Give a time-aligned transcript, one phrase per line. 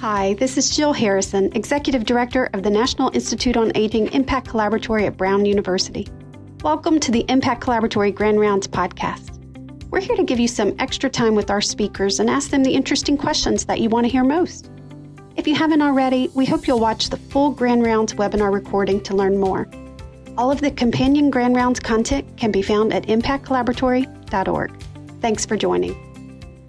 [0.00, 5.08] Hi, this is Jill Harrison, Executive Director of the National Institute on Aging Impact Collaboratory
[5.08, 6.06] at Brown University.
[6.62, 9.42] Welcome to the Impact Collaboratory Grand Rounds podcast.
[9.90, 12.74] We're here to give you some extra time with our speakers and ask them the
[12.74, 14.70] interesting questions that you want to hear most.
[15.34, 19.16] If you haven't already, we hope you'll watch the full Grand Rounds webinar recording to
[19.16, 19.68] learn more.
[20.36, 24.80] All of the companion Grand Rounds content can be found at impactcollaboratory.org.
[25.20, 26.07] Thanks for joining.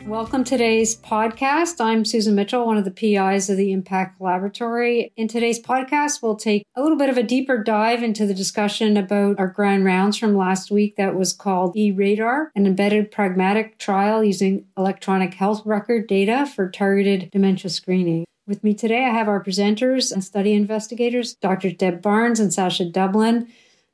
[0.10, 1.80] Welcome to today's podcast.
[1.80, 5.12] I'm Susan Mitchell, one of the PIs of the Impact Collaboratory.
[5.16, 8.98] In today's podcast, we'll take a little bit of a deeper dive into the discussion
[8.98, 14.24] about our grand rounds from last week that was called eRadar, an embedded pragmatic trial
[14.24, 18.26] using electronic health record data for targeted dementia screening.
[18.48, 21.70] With me today, I have our presenters and study investigators, Dr.
[21.70, 23.48] Deb Barnes and Sascha Dublin.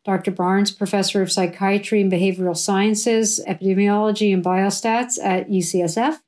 [0.05, 0.31] Dr.
[0.31, 6.19] Barnes, professor of psychiatry and behavioral sciences, epidemiology, and biostats at UCSF,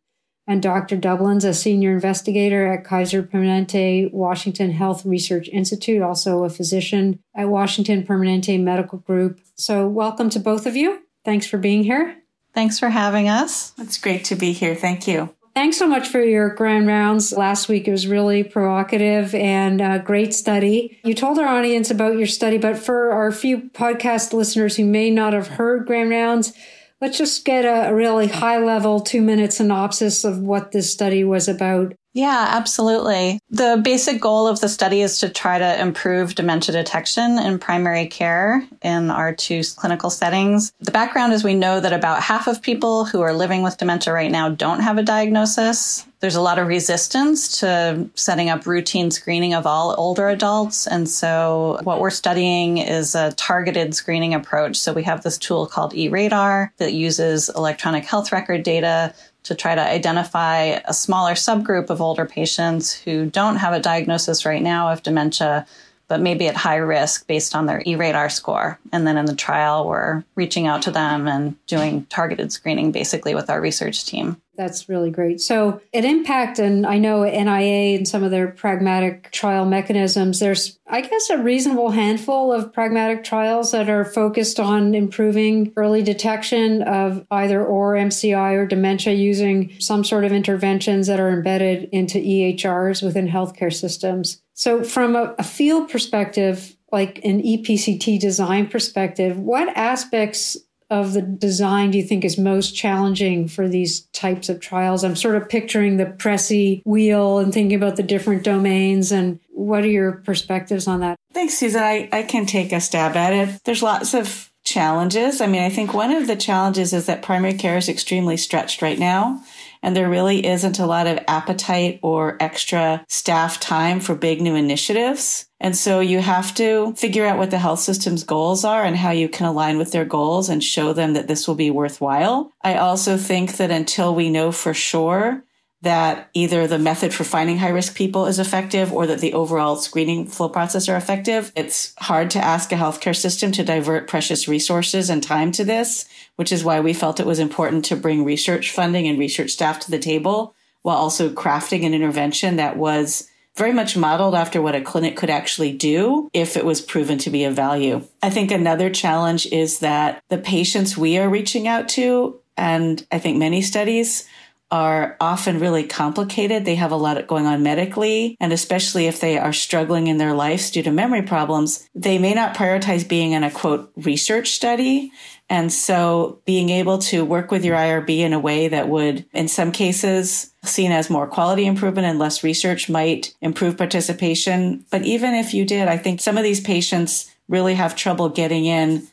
[0.47, 0.97] and Dr.
[0.97, 7.49] Dublin's a senior investigator at Kaiser Permanente Washington Health Research Institute, also a physician at
[7.49, 9.39] Washington Permanente Medical Group.
[9.55, 11.03] So, welcome to both of you.
[11.23, 12.17] Thanks for being here.
[12.53, 13.73] Thanks for having us.
[13.77, 14.73] It's great to be here.
[14.73, 15.36] Thank you.
[15.57, 17.87] Thanks so much for your grand rounds last week.
[17.87, 20.99] It was really provocative and a great study.
[21.03, 25.09] You told our audience about your study, but for our few podcast listeners who may
[25.09, 26.53] not have heard grand rounds,
[27.01, 31.23] let's just get a, a really high level two minute synopsis of what this study
[31.23, 31.95] was about.
[32.17, 33.39] Yeah, absolutely.
[33.51, 38.07] The basic goal of the study is to try to improve dementia detection in primary
[38.07, 40.73] care in our two clinical settings.
[40.79, 44.13] The background is we know that about half of people who are living with dementia
[44.13, 46.06] right now don't have a diagnosis.
[46.19, 50.87] There's a lot of resistance to setting up routine screening of all older adults.
[50.87, 54.77] And so what we're studying is a targeted screening approach.
[54.77, 59.75] So we have this tool called eRadar that uses electronic health record data to try
[59.75, 64.89] to identify a smaller subgroup of older patients who don't have a diagnosis right now
[64.89, 65.67] of dementia,
[66.07, 68.79] but maybe at high risk based on their eRadar score.
[68.91, 73.35] And then in the trial, we're reaching out to them and doing targeted screening basically
[73.35, 74.41] with our research team.
[74.57, 75.39] That's really great.
[75.39, 80.79] So, at Impact, and I know NIA and some of their pragmatic trial mechanisms, there's,
[80.87, 86.81] I guess, a reasonable handful of pragmatic trials that are focused on improving early detection
[86.81, 92.17] of either or MCI or dementia using some sort of interventions that are embedded into
[92.17, 94.41] EHRs within healthcare systems.
[94.55, 100.57] So, from a, a field perspective, like an EPCT design perspective, what aspects
[100.89, 105.03] of the design do you think is most challenging for these types of trials?
[105.03, 109.11] I'm sort of picturing the PRECIS wheel and thinking about the different domains.
[109.11, 111.17] And what are your perspectives on that?
[111.33, 111.81] Thanks, Susan.
[111.81, 113.63] I, I can take a stab at it.
[113.65, 115.39] There's lots of challenges.
[115.39, 118.81] I mean, I think one of the challenges is that primary care is extremely stretched
[118.81, 119.41] right now
[119.81, 124.55] and there really isn't a lot of appetite or extra staff time for big new
[124.55, 125.46] initiatives.
[125.59, 129.11] And so you have to figure out what the health system's goals are and how
[129.11, 132.51] you can align with their goals and show them that this will be worthwhile.
[132.61, 135.43] I also think that until we know for sure
[135.81, 139.75] that either the method for finding high risk people is effective or that the overall
[139.75, 141.51] screening flow process are effective.
[141.55, 146.05] It's hard to ask a healthcare system to divert precious resources and time to this,
[146.35, 149.79] which is why we felt it was important to bring research funding and research staff
[149.81, 154.75] to the table while also crafting an intervention that was very much modeled after what
[154.75, 158.03] a clinic could actually do if it was proven to be of value.
[158.21, 163.19] I think another challenge is that the patients we are reaching out to, and I
[163.19, 164.27] think many studies
[164.69, 166.65] are often really complicated.
[166.65, 170.33] They have a lot going on medically, and especially if they are struggling in their
[170.33, 175.11] lives due to memory problems, they may not prioritize being in a quote research study.
[175.49, 179.47] And so being able to work with your IRB in a way that would, in
[179.47, 184.83] some cases, seen as more quality improvement and less research might improve participation.
[184.91, 188.65] But even if you did, I think some of these patients really have trouble getting
[188.65, 189.07] in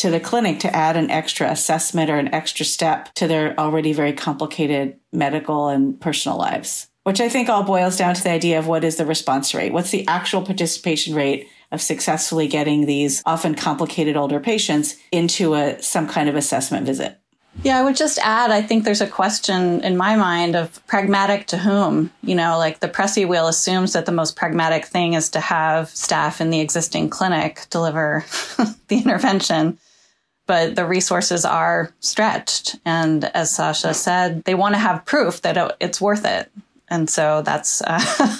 [0.00, 3.92] to the clinic to add an extra assessment or an extra step to their already
[3.92, 8.58] very complicated medical and personal lives, which I think all boils down to the idea
[8.58, 9.74] of what is the response rate?
[9.74, 15.80] What's the actual participation rate of successfully getting these often complicated older patients into a,
[15.82, 17.18] some kind of assessment visit?
[17.62, 21.46] Yeah, I would just add, I think there's a question in my mind of pragmatic
[21.48, 22.10] to whom.
[22.22, 25.90] You know, like the PRECIS wheel assumes that the most pragmatic thing is to have
[25.90, 28.24] staff in the existing clinic deliver
[28.88, 29.78] the intervention
[30.50, 32.74] but the resources are stretched.
[32.84, 36.50] And as Sascha said, they want to have proof that it's worth it.
[36.88, 38.36] And so that's, uh,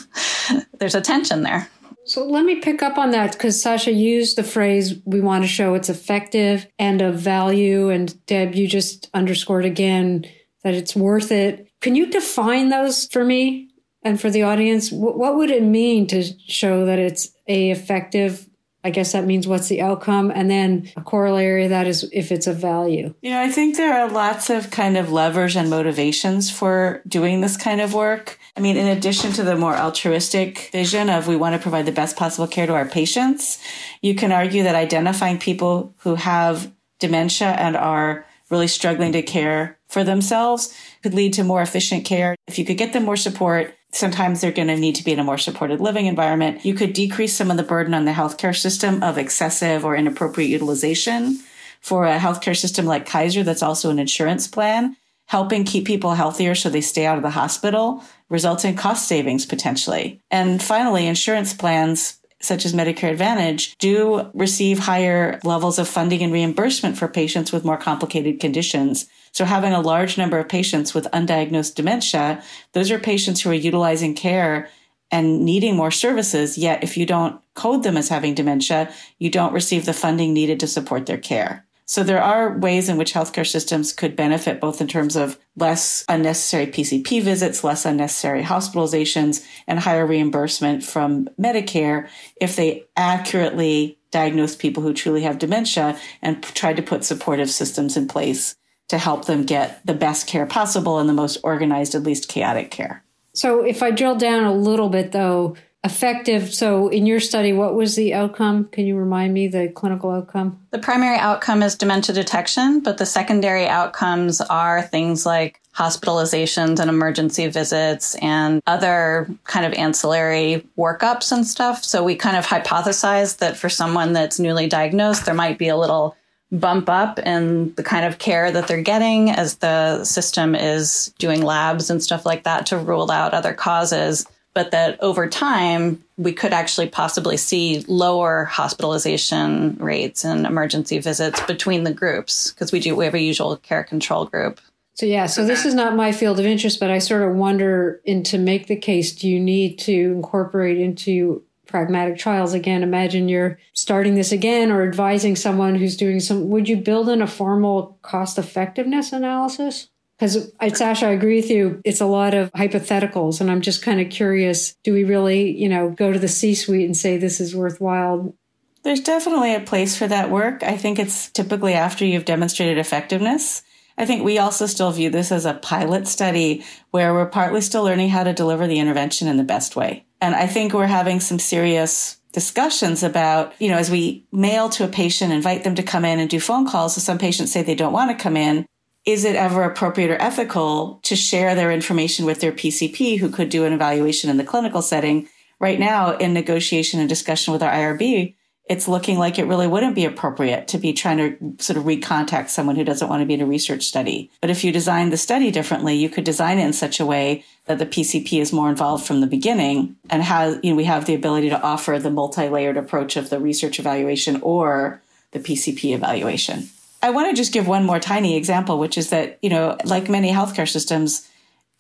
[0.81, 1.71] there's a tension there.
[2.07, 5.49] So let me pick up on that because Sascha used the phrase, we want to
[5.49, 7.91] show it's effective and of value.
[7.91, 10.27] And Deb, you just underscored again
[10.65, 11.69] that it's worth it.
[11.81, 13.69] Can you define those for me?
[14.03, 18.50] And for the audience, what would it mean to show that it's a effective
[18.82, 20.32] I guess that means what's the outcome?
[20.35, 23.15] And then a corollary of that is if it's a value.
[23.21, 27.41] You know, I think there are lots of kind of levers and motivations for doing
[27.41, 28.38] this kind of work.
[28.56, 31.93] I mean, in addition to the more altruistic vision of we want to provide the
[31.93, 33.62] best possible care to our patients,
[34.00, 39.79] you can argue that identifying people who have dementia and are really struggling to care
[39.88, 42.37] for themselves could lead to more efficient care.
[42.47, 45.19] If you could get them more support, sometimes they're going to need to be in
[45.19, 46.64] a more supported living environment.
[46.64, 50.50] You could decrease some of the burden on the healthcare system of excessive or inappropriate
[50.50, 51.40] utilization.
[51.81, 54.96] For a healthcare system like Kaiser, that's also an insurance plan,
[55.26, 59.46] helping keep people healthier so they stay out of the hospital results in cost savings
[59.46, 60.20] potentially.
[60.31, 66.32] And finally, insurance plans such as Medicare Advantage, do receive higher levels of funding and
[66.32, 69.08] reimbursement for patients with more complicated conditions.
[69.32, 72.43] So having a large number of patients with undiagnosed dementia,
[72.73, 74.69] those are patients who are utilizing care
[75.11, 76.59] and needing more services.
[76.59, 80.61] Yet if you don't code them as having dementia, you don't receive the funding needed
[80.61, 81.67] to support their care.
[81.91, 86.05] So there are ways in which healthcare systems could benefit both in terms of less
[86.09, 92.09] unnecessary PCP visits, less unnecessary hospitalizations, and higher reimbursement from Medicare
[92.41, 97.97] if they accurately diagnose people who truly have dementia and try to put supportive systems
[97.97, 98.55] in place
[98.90, 102.72] to help them get the best care possible and the most organized, at least chaotic
[102.72, 103.04] care.
[103.34, 106.52] So if I drill down a little bit though, effective.
[106.52, 108.66] So, in your study, what was the outcome?
[108.66, 110.58] Can you remind me the clinical outcome?
[110.72, 116.90] The primary outcome is dementia detection, but the secondary outcomes are things like hospitalizations and
[116.90, 121.82] emergency visits and other kind of ancillary workups and stuff.
[121.82, 125.78] So, we kind of hypothesized that for someone that's newly diagnosed, there might be a
[125.78, 126.14] little
[126.52, 131.43] bump up in the kind of care that they're getting as the system is doing
[131.43, 136.32] labs and stuff like that to rule out other causes but that over time we
[136.32, 142.81] could actually possibly see lower hospitalization rates and emergency visits between the groups because we
[142.81, 144.61] do we have a usual care control group.
[144.94, 148.00] So yeah, so this is not my field of interest, but I sort of wonder
[148.06, 152.82] and to make the case, do you need to incorporate into pragmatic trials again?
[152.82, 157.22] Imagine you're starting this again or advising someone who's doing some would you build in
[157.22, 159.88] a formal cost effectiveness analysis?
[160.19, 161.81] Because Sascha, I agree with you.
[161.82, 163.40] It's a lot of hypotheticals.
[163.40, 166.55] And I'm just kind of curious do we really, you know, go to the C
[166.55, 168.34] suite and say this is worthwhile?
[168.82, 170.62] There's definitely a place for that work.
[170.62, 173.62] I think it's typically after you've demonstrated effectiveness.
[173.96, 177.84] I think we also still view this as a pilot study where we're partly still
[177.84, 180.05] learning how to deliver the intervention in the best way.
[180.20, 184.84] And I think we're having some serious discussions about, you know, as we mail to
[184.84, 186.94] a patient, invite them to come in and do phone calls.
[186.94, 188.67] So some patients say they don't want to come in
[189.06, 193.49] is it ever appropriate or ethical to share their information with their PCP who could
[193.49, 195.28] do an evaluation in the clinical setting?
[195.58, 198.34] Right now, in negotiation and discussion with our IRB,
[198.70, 202.50] it's looking like it really wouldn't be appropriate to be trying to sort of recontact
[202.50, 204.31] someone who doesn't want to be in a research study.
[204.40, 207.44] But if you design the study differently, you could design it in such a way
[207.67, 211.06] that the PCP is more involved from the beginning and has, you know, we have
[211.06, 215.02] the ability to offer the multi-layered approach of the research evaluation or
[215.32, 216.69] the PCP evaluation.
[217.02, 220.08] I want to just give one more tiny example, which is that, you know, like
[220.08, 221.28] many healthcare systems,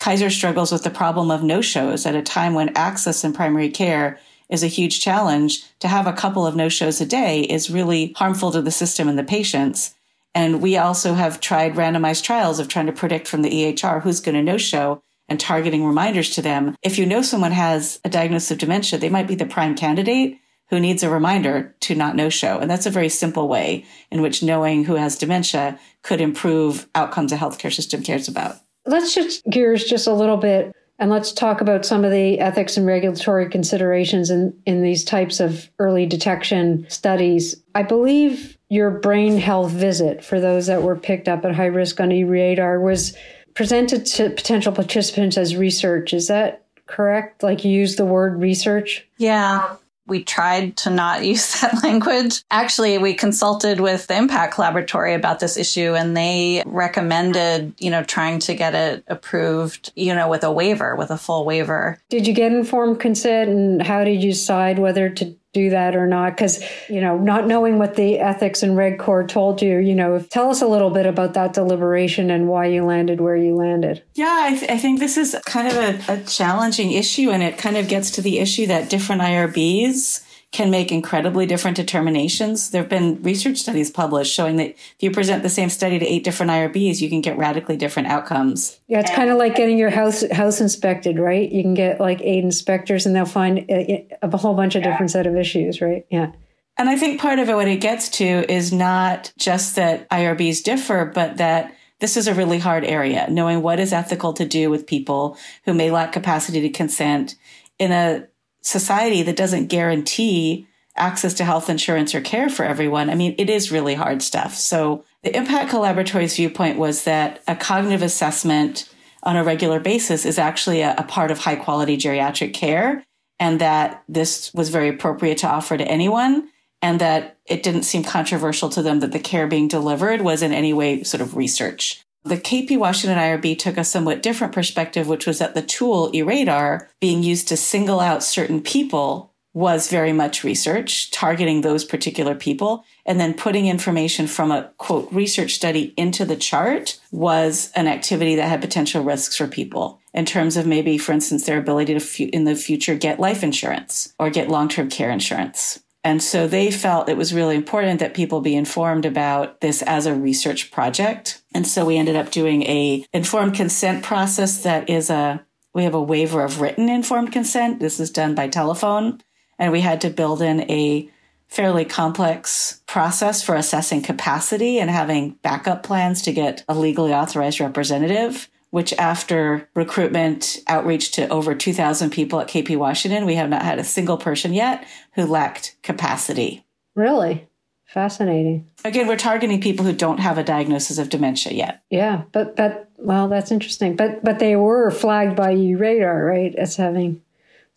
[0.00, 3.68] Kaiser struggles with the problem of no shows at a time when access in primary
[3.68, 4.18] care
[4.50, 5.64] is a huge challenge.
[5.80, 9.08] To have a couple of no shows a day is really harmful to the system
[9.08, 9.94] and the patients.
[10.34, 14.20] And we also have tried randomized trials of trying to predict from the EHR who's
[14.20, 16.76] going to no show and targeting reminders to them.
[16.82, 20.38] If you know someone has a diagnosis of dementia, they might be the prime candidate
[20.70, 22.58] who needs a reminder to not no show.
[22.58, 27.32] And that's a very simple way in which knowing who has dementia could improve outcomes
[27.32, 28.56] a healthcare system cares about.
[28.86, 32.76] Let's shift gears just a little bit and let's talk about some of the ethics
[32.76, 37.56] and regulatory considerations in, in these types of early detection studies.
[37.74, 42.00] I believe your brain health visit for those that were picked up at high risk
[42.00, 43.16] on e-radar was
[43.54, 46.12] presented to potential participants as research.
[46.12, 47.42] Is that correct?
[47.42, 49.08] Like you use the word research?
[49.16, 49.76] Yeah
[50.10, 52.42] we tried to not use that language.
[52.50, 58.02] Actually, we consulted with the Impact Collaboratory about this issue and they recommended, you know,
[58.02, 61.98] trying to get it approved, you know, with a waiver, with a full waiver.
[62.10, 66.06] Did you get informed consent and how did you decide whether to do that or
[66.06, 69.94] not because you know not knowing what the ethics and reg core told you you
[69.94, 73.54] know tell us a little bit about that deliberation and why you landed where you
[73.54, 74.02] landed.
[74.14, 77.58] Yeah i, th- I think this is kind of a, a challenging issue and it
[77.58, 82.70] kind of gets to the issue that different irbs can make incredibly different determinations.
[82.70, 86.06] There have been research studies published showing that if you present the same study to
[86.06, 88.80] eight different IRBs, you can get radically different outcomes.
[88.88, 91.50] Yeah, it's kind of like getting your house house inspected, right?
[91.50, 94.82] You can get like eight inspectors, and they'll find uh, a, a whole bunch of
[94.82, 96.04] different set of issues, right?
[96.10, 96.32] Yeah.
[96.76, 100.62] And I think part of it, what it gets to, is not just that IRBs
[100.64, 104.70] differ, but that this is a really hard area, knowing what is ethical to do
[104.70, 107.36] with people who may lack capacity to consent
[107.78, 108.26] in a
[108.62, 113.10] society that doesn't guarantee access to health insurance or care for everyone.
[113.10, 114.54] I mean, it is really hard stuff.
[114.54, 120.38] So the Impact Collaboratory's viewpoint was that a cognitive assessment on a regular basis is
[120.38, 123.04] actually a, a part of high quality geriatric care
[123.38, 126.48] and that this was very appropriate to offer to anyone
[126.82, 130.52] and that it didn't seem controversial to them that the care being delivered was in
[130.52, 132.04] any way sort of research.
[132.22, 136.86] The KP Washington IRB took a somewhat different perspective, which was that the tool eRadar
[137.00, 142.84] being used to single out certain people was very much research, targeting those particular people,
[143.04, 148.36] and then putting information from a quote research study into the chart was an activity
[148.36, 152.24] that had potential risks for people in terms of maybe, for instance, their ability to
[152.28, 155.80] in the future get life insurance or get long term care insurance.
[156.02, 160.06] And so they felt it was really important that people be informed about this as
[160.06, 161.42] a research project.
[161.54, 165.94] And so we ended up doing a informed consent process that is a, we have
[165.94, 167.80] a waiver of written informed consent.
[167.80, 169.20] This is done by telephone.
[169.58, 171.10] And we had to build in a
[171.48, 177.60] fairly complex process for assessing capacity and having backup plans to get a legally authorized
[177.60, 183.62] representative which after recruitment outreach to over 2000 people at KP Washington, we have not
[183.62, 186.64] had a single person yet who lacked capacity.
[186.94, 187.48] Really?
[187.86, 188.68] Fascinating.
[188.84, 191.82] Again, we're targeting people who don't have a diagnosis of dementia yet.
[191.90, 193.96] Yeah, but but well, that's interesting.
[193.96, 197.20] But but they were flagged by radar, right, as having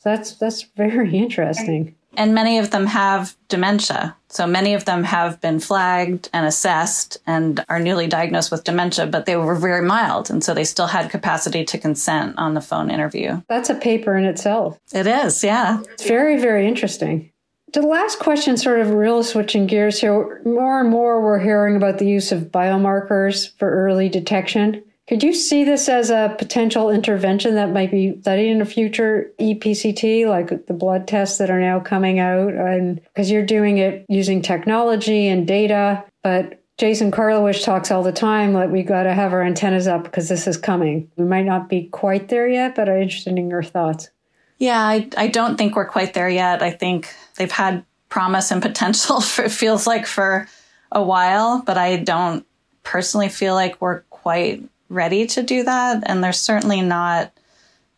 [0.03, 1.95] so that's that's very interesting.
[2.15, 4.15] And many of them have dementia.
[4.29, 9.05] So many of them have been flagged and assessed and are newly diagnosed with dementia,
[9.07, 10.29] but they were very mild.
[10.29, 13.41] And so they still had capacity to consent on the phone interview.
[13.47, 14.79] That's a paper in itself.
[14.93, 15.81] It is, yeah.
[15.91, 17.31] It's very, very interesting.
[17.73, 20.41] The last question, sort of real switching gears here.
[20.45, 24.83] More and more, we're hearing about the use of biomarkers for early detection.
[25.07, 29.29] Could you see this as a potential intervention that might be studied in a future
[29.37, 32.53] EPCT, like the blood tests that are now coming out?
[32.53, 38.13] And because you're doing it using technology and data, but Jason Karlawish talks all the
[38.13, 41.11] time that we got to have our antennas up because this is coming.
[41.17, 44.09] We might not be quite there yet, but I'm interested in your thoughts.
[44.57, 46.63] Yeah, I, I don't think we're quite there yet.
[46.63, 50.47] I think they've had promise and potential for, it feels like for
[50.93, 52.45] a while, but I don't
[52.83, 56.03] personally feel like we're quite ready to do that.
[56.05, 57.31] And they're certainly not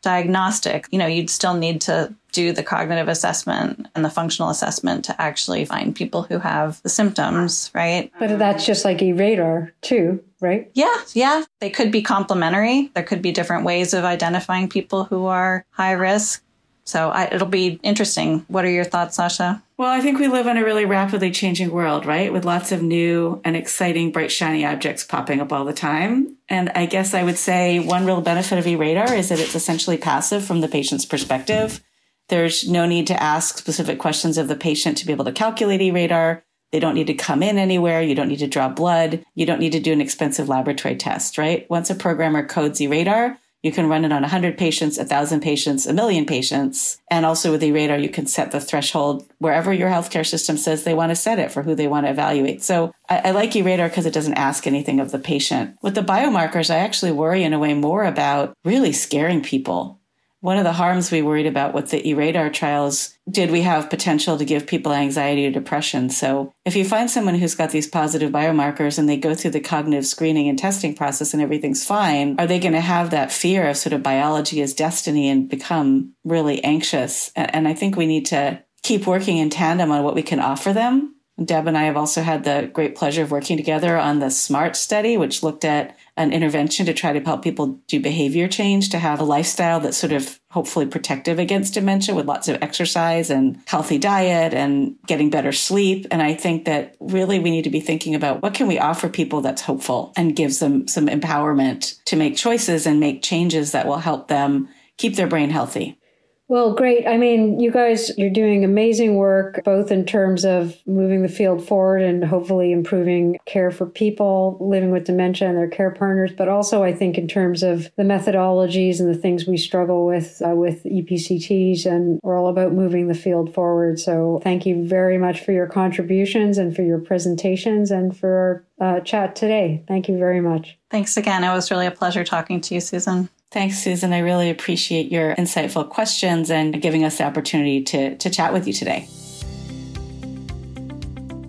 [0.02, 0.88] diagnostic.
[0.92, 5.22] You know, you'd still need to do the cognitive assessment and the functional assessment to
[5.22, 8.12] actually find people who have the symptoms, right?
[8.20, 10.70] But that's just like eRadar, too, right?
[10.74, 11.44] Yeah, yeah.
[11.60, 12.92] They could be complementary.
[12.94, 16.44] There could be different ways of identifying people who are high risk.
[16.86, 18.46] So I, it'll be interesting.
[18.48, 19.62] What are your thoughts, Sascha?
[19.78, 22.32] Well, I think we live in a really rapidly changing world, right?
[22.32, 26.38] With lots of new and exciting, bright, shiny objects popping up all the time.
[26.48, 29.98] And I guess I would say one real benefit of eRadar is that it's essentially
[29.98, 31.84] passive from the patient's perspective.
[32.30, 35.82] There's no need to ask specific questions of the patient to be able to calculate
[35.82, 36.44] eRadar.
[36.72, 38.02] They don't need to come in anywhere.
[38.02, 39.26] You don't need to draw blood.
[39.34, 41.68] You don't need to do an expensive laboratory test, right?
[41.70, 45.94] Once a programmer codes eRadar, you can run it on 100 patients, 1,000 patients, a
[45.94, 47.02] million patients.
[47.10, 50.94] And also with eRadar, you can set the threshold wherever your healthcare system says they
[50.94, 52.62] want to set it for who they want to evaluate.
[52.62, 55.78] So I, I like eRadar because it doesn't ask anything of the patient.
[55.82, 60.00] With the biomarkers, I actually worry in a way more about really scaring people
[60.46, 64.38] one of the harms we worried about with the eRadar trials, did we have potential
[64.38, 66.08] to give people anxiety or depression?
[66.08, 69.60] So if you find someone who's got these positive biomarkers and they go through the
[69.60, 73.68] cognitive screening and testing process and everything's fine, are they going to have that fear
[73.68, 77.32] of sort of biology as destiny and become really anxious?
[77.36, 80.74] And I think we need to keep working in tandem on what we can offer
[80.74, 81.16] them.
[81.44, 84.76] Deb and I have also had the great pleasure of working together on the SMARRT
[84.76, 89.00] study, which looked at an intervention to try to help people do behavior change to
[89.00, 93.62] have a lifestyle that's sort of hopefully protective against dementia with lots of exercise and
[93.68, 96.08] healthy diet and getting better sleep.
[96.12, 99.10] And I think that really we need to be thinking about what can we offer
[99.10, 103.88] people that's hopeful and gives them some empowerment to make choices and make changes that
[103.88, 106.00] will help them keep their brain healthy.
[106.48, 107.08] Well, great.
[107.08, 111.66] I mean, you guys, you're doing amazing work, both in terms of moving the field
[111.66, 116.48] forward and hopefully improving care for people living with dementia and their care partners, but
[116.48, 120.50] also I think in terms of the methodologies and the things we struggle with uh,
[120.50, 124.00] with EPCTs, and we're all about moving the field forward.
[124.00, 128.98] So thank you very much for your contributions and for your presentations and for our
[128.98, 129.84] uh, chat today.
[129.88, 130.78] Thank you very much.
[130.92, 131.44] Thanks again.
[131.44, 133.30] It was really a pleasure talking to you, Susan.
[133.56, 134.12] Thanks, Susan.
[134.12, 138.68] I really appreciate your insightful questions and giving us the opportunity to, to chat with
[138.68, 139.08] you today.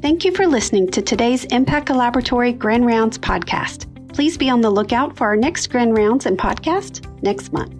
[0.02, 3.88] Thank you for listening to today's Impact Collaboratory Grand Rounds podcast.
[4.14, 7.75] Please be on the lookout for our next Grand Rounds and podcast next month.